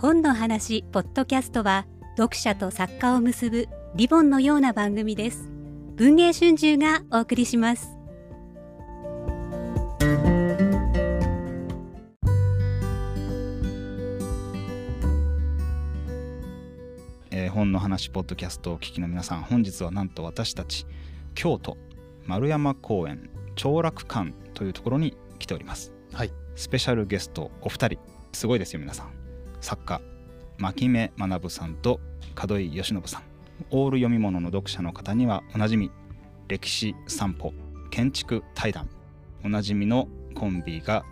[0.00, 1.84] 本の話ポッドキャストは
[2.16, 5.50] 読者と作家を結ぶリボンのような番組です。
[5.96, 7.88] 文藝春秋がお送りします。
[17.32, 20.86] えー本の話ポッドキャストをお聞きの皆さん本日はなんと私たち
[21.34, 21.76] 京都
[22.24, 25.92] 丸山公園長楽館というところに来ております。
[26.12, 26.32] はい。
[26.54, 27.98] スペシャルゲストお二人
[28.32, 29.17] すごいですよ皆さん
[29.60, 30.00] 作家
[30.58, 32.00] 牧目学さんと
[32.36, 33.22] 門井義信さん。
[33.70, 35.90] オール読み物の読者の方にはおなじみ
[36.46, 37.52] 歴史散歩
[37.90, 38.88] 建築対談。
[39.44, 41.04] おなじみのコンビが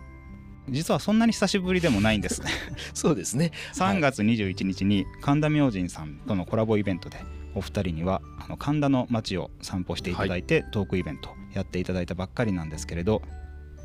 [0.69, 2.41] 実はそんなに久しぶりでもないんです
[2.93, 3.51] そうですね。
[3.73, 7.17] 3月21日に神田明神さんとのコラボイベントで
[7.55, 13.21] お二人にはあの神田の街を散歩していただいて、トークイベントやっていただいたばっかりなんですけれど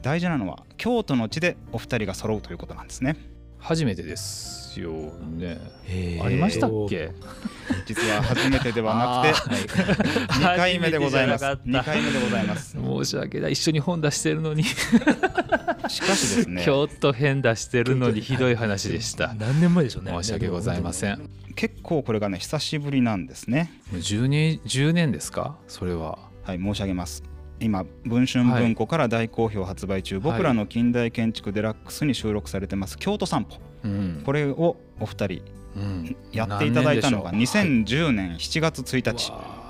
[0.02, 3.16] 大事なのは京都の地でお二人が揃うということなんですね
[3.62, 4.90] 初めてですよ
[5.36, 5.58] ね。
[6.22, 7.10] ありましたっけ？
[7.86, 9.62] 実は初めてではなくて
[10.32, 13.52] 2 回目でございます初めてじゃなかった2回目でございます申し訳ない。
[13.52, 14.86] 一緒に本出してるのに、 しか
[15.88, 19.34] しですね京都編出してるのにひどい話でした。
[19.38, 21.18] 何年前でしょうね申し訳ございません。
[21.18, 25.56] も結構これがね久しぶりなんですねう10年10年ですか？
[25.68, 26.18] それは。
[26.44, 27.22] はい申し上げます
[27.60, 32.98] 今文春文庫から大好評発売中、僕らの近代建築デラックスに収録されてます。
[32.98, 33.58] 京都散歩。
[33.84, 34.22] うん。
[34.24, 35.42] これをお二人
[35.76, 36.16] うん。
[36.32, 39.30] やっていただいたのが何年でしょう2010年7月1日。
[39.30, 39.62] わ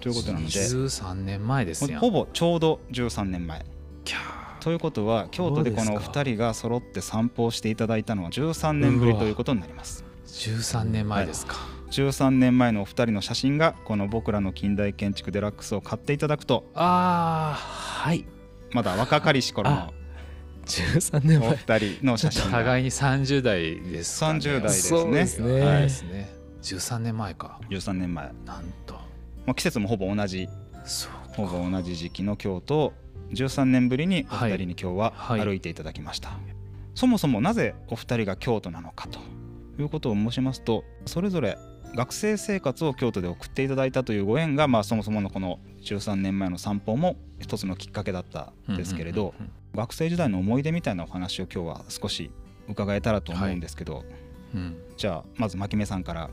[0.00, 0.50] ということなので。
[0.50, 1.98] 13年前です。
[1.98, 3.64] ほぼちょうど13年前。
[4.62, 10.04] ということは京都でこのお二人が揃って散歩をしていただいたのは13年ぶりということになります。
[10.24, 11.56] ー13年前ですか。
[11.92, 16.64] 13年前のお二人の写真がこの僕らの近代建築デラックスを買っていただくと。
[16.74, 18.24] ああはい。
[18.72, 19.92] まだ若かりし頃の。
[20.64, 22.50] 13年お前二人の写真が。
[22.50, 24.38] 互いに30代ですかね。
[24.38, 25.60] 30代ですそうねですね。
[25.60, 25.82] はい。
[25.82, 26.34] ですね。
[26.62, 27.60] 13年前か。
[27.68, 28.94] 13年前、なんと。
[29.44, 30.48] まあ、季節もほぼ同じ。
[30.84, 32.92] そうほぼ同じ時期の京都を
[33.32, 35.40] 13年ぶりにお二人に今日ははい。
[35.40, 36.38] 歩いていただきました、
[36.94, 39.18] そもそもなぜお二人が京都なのかと
[39.78, 41.56] いうことを申しますとそれぞれ
[41.94, 52.30] 学生生活を京都で送っていただいたというご縁が、まあ、そもそものこの13年前の散歩も一つのきっかけだったんですけれど、うんうんうん学生時代の思い出みたいなお話を今日は少し
[52.68, 54.04] 伺えたらと思うんですけど、
[54.54, 54.76] うん。
[54.98, 56.28] じゃあまず牧目さんから。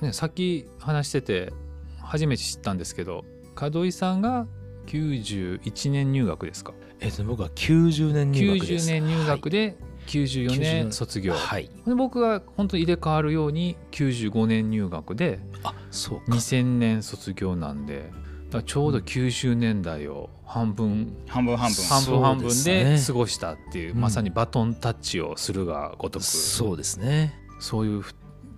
[0.00, 1.52] ね、さっき話してて
[2.00, 3.26] 初めて知ったんですけど
[3.60, 4.46] 門井さんが
[4.86, 6.72] 91年入学ですか？
[7.00, 8.88] えっと僕は90年入学です。
[8.88, 9.76] 90年入学で
[10.06, 10.92] 94年。
[10.92, 11.70] 卒業、はい。
[11.86, 16.24] で僕が本当に入れ替わるように95年入学であそうか。
[16.36, 18.10] 2000年卒業なんで
[18.46, 21.84] だからちょうど90年代を半分半分半分。
[21.84, 24.00] 半分半分で過ごしたっていううん。
[24.00, 26.24] まさにバトンタッチをするがごとく。
[26.24, 27.34] そうですね。
[27.60, 28.04] そういう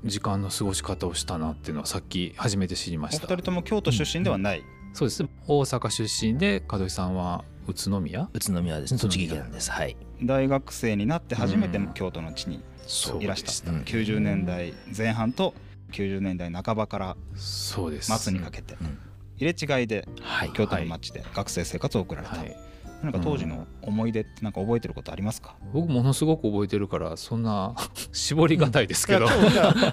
[0.04, 4.62] 時間の過ごし方をしたなっていうのはさっき初めて知りまお二した人とも京都出身ではない、
[4.92, 5.24] そうです。
[5.46, 8.28] 大阪出身で門井さんは宇都宮？
[8.32, 8.94] 宇都宮です。
[8.94, 9.70] ね栃木県です。
[9.70, 9.96] はい。
[10.22, 15.54] 大学生になって初めてうん京都の地にそういらした、うん90年代前半と
[15.92, 18.16] 90年代半ばからそうです。
[18.18, 18.98] 末にかけて、うん。
[19.36, 20.52] 入れ違いではい。
[20.52, 22.56] 京都の街で学生生活を送られた、はい。
[23.02, 23.12] なん。
[23.12, 27.74] か当時の思い出ってなんか覚えてることありますか、僕ものすごく覚えてるからそんな
[28.12, 29.26] 絞りがたいですけど、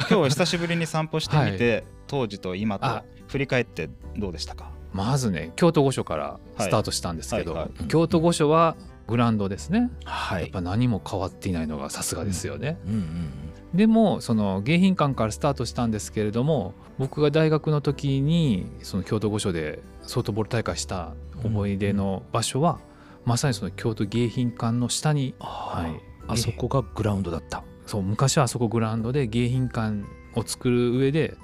[0.10, 7.80] 今日久しぶりに散歩してみて、当時と今とあ振り返ってどうでしたかまずね京都御所からスタートしたんですけど、はいはい。
[7.80, 8.76] はい京都御所は
[9.08, 10.44] グランドですね、はい。
[10.44, 12.94] やっぱ何も変わっていないのがさすがですよね、うん。
[12.94, 13.30] うん
[13.74, 22.80] でもその迎賓館からスタートしたんですけれども僕が大学の時にその京都御所でソフトボール大会した思い出の場所は、
[23.24, 25.92] まさにその京都迎賓館の下に、ははい。
[25.94, 25.96] い、
[26.28, 27.64] あそこがグラウンドだった。
[27.86, 31.36] そう昔はあそこグラウンドで迎賓館を作る上で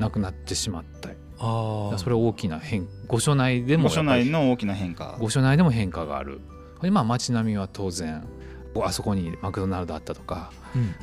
[0.00, 5.16] なくなってしまったあそれは大きな変御所内でも御所内の大きな変化。
[5.20, 6.40] 御所内でも変化がある。
[6.82, 8.26] でまあ街並みは当然
[8.84, 10.50] あそこにマクドナルドあったとか、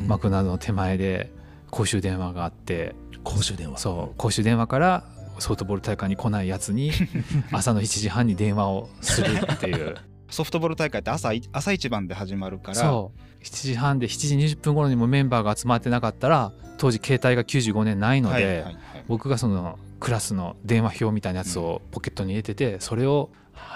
[0.05, 1.31] マクドナルドの手前で
[1.69, 3.77] 公衆電話があって公衆電話。
[3.79, 5.03] そう公衆電話から
[5.39, 6.91] ソフトボール大会に来ないやつに
[7.51, 9.95] 朝の7時半に電話をするっていう。
[10.29, 13.43] ソフトボール大会って朝い朝一番で始まるからそう。
[13.43, 18.77] 7時半で7時20分頃にもメンバーが集まってなかったら当時携帯が95年ないので、はいはいはい。
[19.07, 23.29] 僕がそのクラスの電話表みたいなやつをポケットに入れててそれを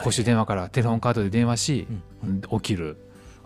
[0.04, 1.88] 公衆電話からテレホンカードで電話し
[2.52, 2.98] 起きる。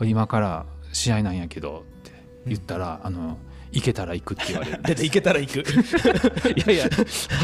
[0.01, 2.12] 今から試合なんやけどって
[2.48, 3.38] 言ったらあの
[3.72, 4.80] 行けたら行くって言われる。
[4.83, 5.60] 出て行けたら行く。
[5.62, 6.89] いやいや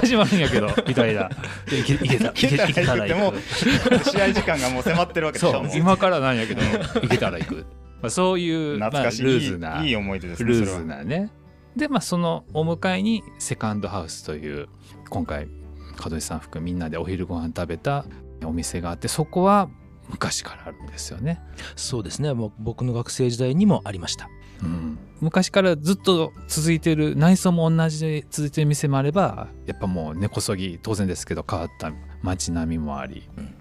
[0.02, 1.30] 始まるんやけどみたいな。
[1.70, 4.10] 行け行けた行けたら行く。
[4.10, 5.54] 試合時間がもう迫ってるわけでしょ。
[5.62, 5.80] もうそう。
[5.80, 7.56] 今からなんやけど行けたら行く、
[8.02, 11.30] まあ、そういう、まあ、懐かしい、ルーズないいい思い出ですねルーズなね
[11.78, 14.68] でまあそのお迎えにセカンドハウスという
[15.10, 15.48] 今回
[16.04, 18.06] 門井さん含めみんなでお昼ご飯食べた
[18.44, 19.70] お店があってそこは
[20.10, 21.42] 昔からあるんですよね。
[21.76, 22.34] そうですね。
[22.34, 24.30] もう僕の学生時代にもありました。
[24.64, 31.92] うん、昔からずっと続いてる内装も同じで続いてる店もあればやっぱもう根こそぎ当然ですけど変わった
[32.24, 33.54] 街並みもあり、うん。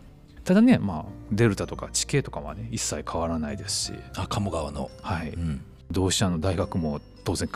[0.45, 5.63] ただねまあデルタとか地形とかはね一切変わらないですし、あ鴨川の、はい、うん。
[5.91, 7.49] 同志社の大学も当然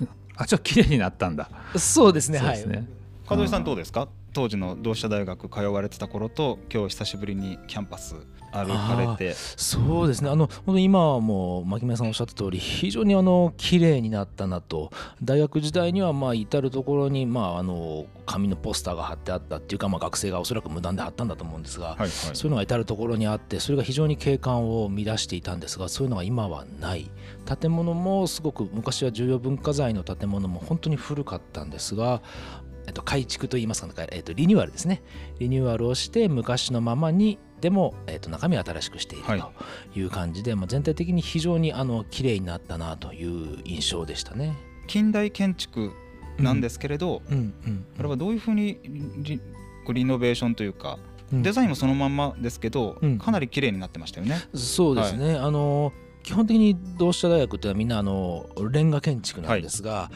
[0.42, 1.50] あちょっと綺麗になったんだ。
[1.76, 2.86] そうですねそうですね、
[3.28, 4.08] 門井さんどうでですか？
[4.32, 8.14] 当時の同志社大学通われてた頃と今日久しぶりにキャンパス
[8.52, 9.34] 歩かれて。
[9.34, 10.30] そうですね。
[10.30, 14.90] あの本当に今はもう牧村さんおっしゃった通り非常にあの綺麗になったなと。
[15.22, 22.08] 大学時代にはまあ至る所にまああの紙のポスターが貼ってあったっていうかまあ学生がおそらく無断で貼ったんだと思うんですが、はいはい。
[22.10, 27.10] そういうのが至る所にあってそれが非常に景観を乱していたんですがそういうのが今はない。
[27.60, 32.20] 建物もすごく昔は重要文化財の建物も本当に古かったんですが、
[32.90, 35.00] えっと、改築といいますか、えっと、リニューアルですね。
[35.38, 39.40] リニューアルをして昔のままにでも、えっと、中身を新しくしているはい。
[39.40, 39.52] と
[39.96, 44.56] いう感じで、まあ、全体的に非常にあの綺麗になったなという印象でしたね。
[44.88, 45.92] 近代建築
[46.36, 48.80] なんですけれど、うんうんこれはどういうふうに
[49.18, 49.40] リ
[49.92, 50.98] リノベーションというか、
[51.32, 51.42] うん。
[51.42, 53.18] デザインもそのまんまですけど、うん。
[53.18, 54.40] かなり綺麗になってましたよね。
[54.52, 55.92] そうですね、あの
[56.30, 60.12] 基本的に同志社大学っていうのはみんなあのレンガ建築なんですが、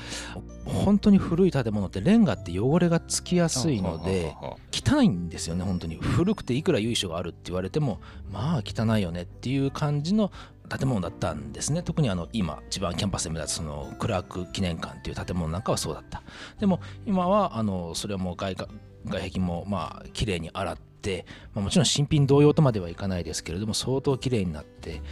[0.65, 4.33] 本当に古い建物ってレンガって汚れがつきやすいので
[4.71, 5.97] 汚いんですよね本当に。
[5.97, 8.01] 古くていくら由緒があるって言われても
[8.31, 10.31] まあ汚いよねっていう感じの
[10.69, 11.83] 建物だったんですね。
[11.83, 16.23] 特にあの今一番キャンパスで目立つそのクラーク記念館っていう建物なんかはそうだった。
[16.61, 18.69] でも今はあのそれはもう外か
[19.05, 25.03] 外壁もまあ綺麗に洗って、まあ、もちろん新品同様とまではいかないですけれども相当綺麗になって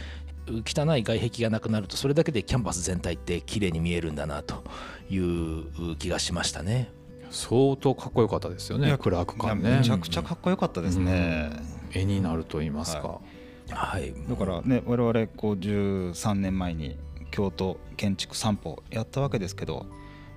[0.47, 4.63] 汚い外壁がなくなるとそれだけでキャンパス全体って綺麗に見えるんだなと
[5.09, 6.91] いう気がしましたね。
[7.31, 9.77] 相当かっこよかったですよねクラークいや館ね。
[9.77, 11.51] めちゃくちゃかっこよかったですね。
[11.93, 13.21] 絵になると言いますか、は
[13.69, 16.97] はい、だからね我々こう13年前に
[17.31, 19.85] 京都建築散歩やったわけですけど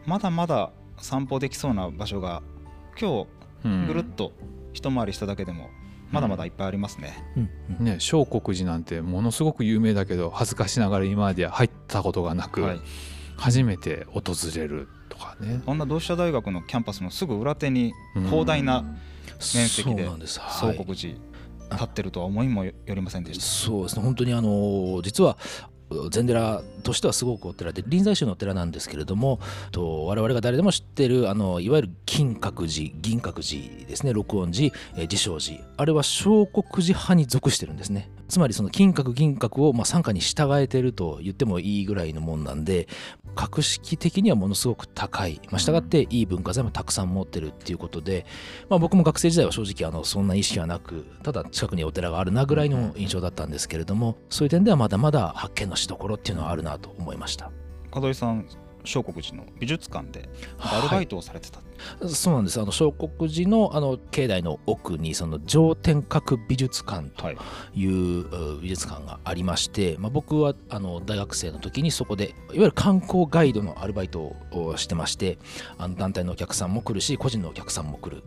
[0.06, 2.42] まだまだ散歩できそうな場所が
[2.98, 3.26] 今
[3.64, 3.82] うん。
[3.82, 4.32] 日ぐるっと
[4.72, 5.70] 一回りしただけでも
[6.10, 7.14] まだまだいっぱいありますね。
[7.36, 7.50] うん
[7.80, 7.84] うん。
[7.84, 12.80] ね聖国寺なんてものすごく有名だけど恥ずかしながら今まで入ったことがなく、はい、
[13.36, 14.22] 初めて訪
[14.54, 18.82] れるとかね、そんな同志社大学のキャンパスのすぐ裏手にうん広大な
[19.54, 20.76] 面積でそうなんです、はい。
[20.76, 21.14] 宗国寺
[21.72, 23.44] 立ってるとは思いもよりませんでした。
[23.44, 24.02] そうですね。
[24.02, 25.36] 本当にあの実は
[26.10, 29.40] 禅寺としてはすごくお寺で臨済宗のお寺なんですけれども
[29.70, 35.64] と我々が誰でも知ってるあのいわゆる金閣寺銀閣寺ですね六音寺えー慈照寺。
[35.76, 38.10] あれは小国寺派に属してるんですね。
[38.28, 42.88] つまりその金閣銀閣をまあ傘下に従えてると言ってもいいぐらいのもんなんで
[43.36, 48.26] 格式的にはものすごく高い、まあ、従っていい文化財もたくさん持ってるっていうことで、
[48.68, 57.52] まあ、僕も学生時代は正直あのそんな意識はなくただ近くにお寺があるなぐらいの印象だったんですけれどもそういう点ではまだまだ発見のしどころっていうのはあるなと思いました。
[57.92, 58.46] 門井さん
[58.86, 60.28] 聖国寺の美術館で
[60.58, 61.60] アルバイトをされてた、
[62.08, 62.60] そうなんです。
[62.60, 67.36] あの聖国寺のあの境内の奥にその上天閣美術館とはい。
[67.74, 75.38] いうう美術館がありまして、まあ、僕はあの大学生の時にそこでいわゆる観光ガイドのアルバイトをしてまして
[75.78, 78.22] あの団体のお客さんも来るし個人のお客さんも来る。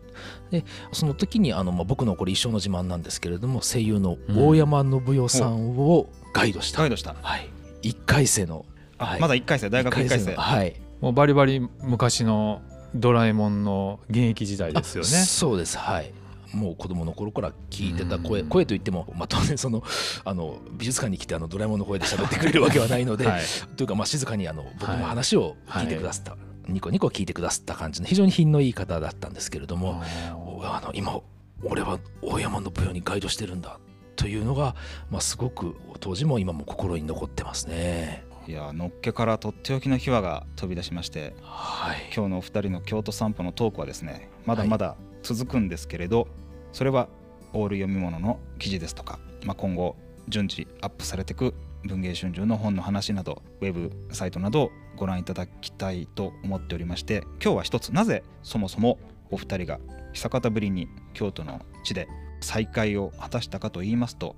[0.50, 7.14] でその時にあの、まあ、僕のこれ一生の自慢なんですけれども声優の大山信代さんをガイドした、ガイドした。
[7.20, 7.48] はい、
[7.82, 9.20] 1回生の、あ、はい。
[9.20, 10.80] まだ1回生大学1回生のはい。
[11.00, 12.62] もうバリバリ昔の
[12.94, 15.08] ドラえもんの現役時代ですよね。
[15.08, 16.12] あそうですはい。
[16.52, 18.48] もう子供の頃から聞いてた声、うん。
[18.48, 19.84] 声といっても、まあ、当然その
[20.24, 23.42] あの美術館に来てあのドラえもんの声で喋ってくれるわけはないので、はい。
[23.76, 26.36] というかまあ静かにあの僕のはい話を聞いてくださった、
[26.68, 30.02] ニコニコ聞いてくださった感じの非常に品のいい方だったんですけれども、
[30.34, 31.20] おあの今
[31.62, 33.78] 俺は大山の舞踊にガイドしてるんだ
[34.16, 34.74] というのが、
[35.10, 38.24] まあ、すごく当時も今も心に残ってますね。
[38.50, 46.26] いやのっけからとっておきの秘話が飛び出しましてはい、今日のお二人の京都散歩のトークはですねまだまだ続くんですけれど、
[46.72, 47.08] それは
[47.52, 49.94] オール読み物の記事ですとか、まあ、今後
[50.28, 51.54] 順次アップされていく
[51.84, 58.98] 文芸春秋の本の話などウェブサイトなどをご覧いただきたいと思っておりまして今日は一つなぜそもそも
[59.30, 59.78] お二人が
[60.12, 62.08] 久方ぶりに京都の地で
[62.40, 64.34] 再会を果たしたかと言いますと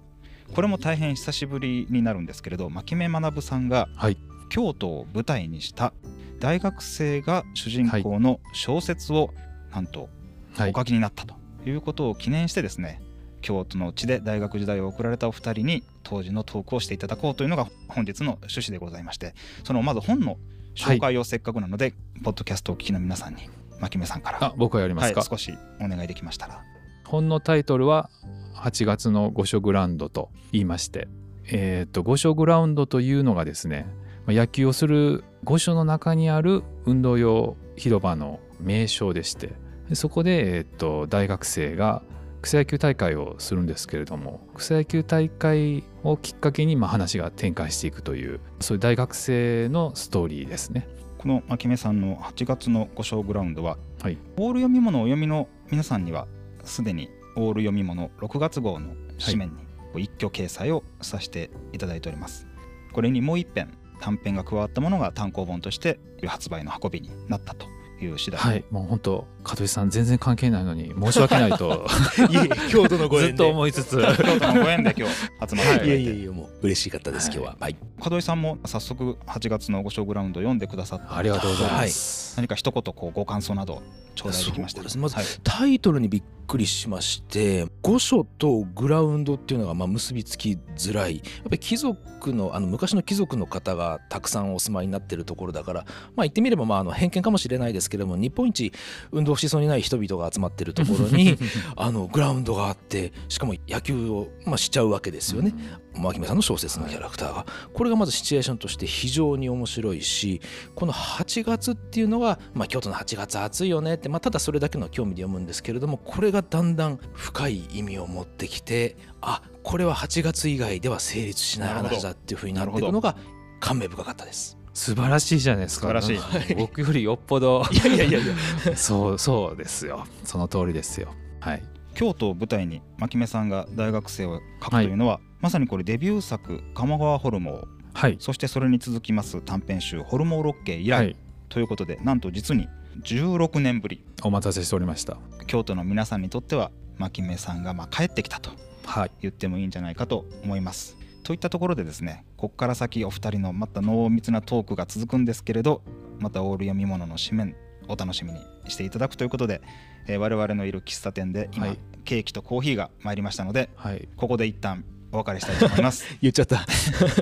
[0.54, 4.16] これも大変久しぶりになるんですけれど牧目学さんがはい。
[4.48, 5.94] 京都を舞台にした
[6.38, 9.30] 大学生が主人公の小説を
[9.72, 10.08] なんと
[10.56, 10.72] はい。
[10.74, 11.34] お書きになったと
[11.66, 13.00] いうことを記念してですね
[13.40, 20.36] 京都の地で大学時代を送られたお二人に当時のトークをしていただこうというのが本日の趣旨でございましてそのまず本の
[20.74, 23.48] 紹介をせっかくなので、ポッドキャストをお聞きの皆さんに
[23.80, 24.44] 牧目さんから。
[24.44, 26.62] あ僕はやりますか、はい、少しお願いできましたら。
[27.04, 28.08] 本のタイトルは
[28.54, 31.08] 8月の御所グラウンドと言いまして
[31.44, 33.86] えっ、と御所グラウンドというのがですね
[34.26, 39.52] まあ野球をする御所の中にある運動用広場の名称でして
[39.88, 42.02] でそこで、えー、と大学生が
[42.42, 50.88] 草野球大会をするんですけれども草野球大会をきっかけにまあ話が展開していくというそういう大学生のストーリーですね。
[51.18, 56.26] この牧目さんの8月の御所グラウンドは、はいオール読み物をお読みの皆さんには
[56.64, 59.54] すでにオール読み物6月号の紙面
[59.94, 62.46] に一挙掲載をさせていただいております。
[62.92, 67.66] これにもう一編短編が加わったものが単行本として発売の運びになったと
[68.04, 68.40] いう次第。
[68.40, 71.86] ではい、もう本当香取さん全然関係ないのに申し訳ないと
[72.30, 73.96] いえいえ京都のごずっと縁で思いつつ。
[73.96, 77.56] 京都のご縁で今日集まっていただいて、いやいやいやもう嬉しかったです今日は。
[77.60, 77.76] はい。
[77.98, 81.16] 門井さんも早速8月の御所グラウンド読んでくださった。
[81.16, 82.36] ありがとうございます。
[82.36, 83.82] 何か一言こうご感想など
[84.14, 85.24] 頂戴できましたまずはい。
[85.42, 91.16] タイトルにびっくりしまして御所とグラウンドっていうのがまあ結びつきづらい。
[91.16, 95.80] やっぱり貴族のあの昔の貴族の方がたくさんお住まいになってるところだから
[96.14, 98.72] まあ言ってみればまああの偏見かもしれないですけれども日本一
[99.10, 101.38] 運動しそうにない人々が集まってるところに
[101.76, 105.54] あのグラウンドがあってしかも野球をまあしちゃうわけですよね。
[105.94, 107.46] 牧目さんの小説のキャラクターが。
[107.74, 110.40] これがまずシチュエーションとして非常に面白いし
[110.74, 123.16] この8月っていうのは、まあ、京都の8月暑いよねって、まあ、ただそれだけの興味で読むんですけれどもこれがだんだん深い意味を持ってきてあこれは8月以外では成立しない話だっていうふうになっていくのが
[123.60, 124.58] 感銘深かったです。
[124.74, 125.88] 素晴らしいじゃないですか。
[126.00, 127.62] 素晴らしい僕よりよっぽど。
[127.70, 128.34] いやいやいやいや
[128.76, 130.06] そうそうですよ。
[130.24, 131.14] その通りですよ。
[131.40, 131.62] はい。
[131.94, 138.16] 京都を舞台に牧目さんが大学生を書くというのは、まさにこれデビュー作「鴨川ホルモン」はい。
[138.18, 141.16] そしてそれに続きます短編集「ホルモン六景」以来、はい。
[141.48, 142.66] ということでなんと実に
[143.00, 145.16] 16年ぶりお待たせしておりました。
[145.46, 148.50] 京都の皆さんにとっては牧目さんがまあ帰ってきたと
[148.84, 149.10] はい。
[149.20, 150.96] 言ってもいいんじゃないかと思います。
[151.22, 155.82] といったところでですねここから先お二人のまた濃密なトークが続くんですけれど
[156.18, 157.56] またオール読み物の紙面
[157.88, 159.60] お楽しみにしていただくということで、
[160.08, 164.08] えー我々のいる喫茶店で今、はいケーキとコーヒーが参りましたのではい。
[164.16, 166.66] ここで一旦お別れしたいと思います 言っちゃった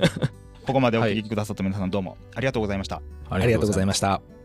[0.65, 4.40] ここまでお聞きくださった皆さんどうもありがとうございましたありがとうございました。